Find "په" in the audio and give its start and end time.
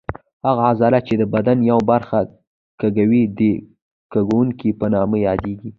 4.79-4.85